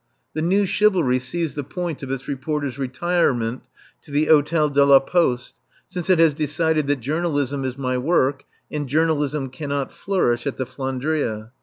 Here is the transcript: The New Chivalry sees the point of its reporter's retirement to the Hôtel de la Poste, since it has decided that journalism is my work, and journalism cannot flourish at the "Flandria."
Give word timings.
The 0.33 0.41
New 0.41 0.65
Chivalry 0.65 1.19
sees 1.19 1.53
the 1.53 1.63
point 1.63 2.01
of 2.01 2.09
its 2.09 2.27
reporter's 2.27 2.79
retirement 2.79 3.61
to 4.01 4.09
the 4.09 4.25
Hôtel 4.25 4.73
de 4.73 4.83
la 4.83 4.97
Poste, 4.99 5.53
since 5.87 6.09
it 6.09 6.17
has 6.17 6.33
decided 6.33 6.87
that 6.87 7.01
journalism 7.01 7.63
is 7.63 7.77
my 7.77 7.99
work, 7.99 8.43
and 8.71 8.89
journalism 8.89 9.49
cannot 9.51 9.93
flourish 9.93 10.47
at 10.47 10.57
the 10.57 10.65
"Flandria." 10.65 11.51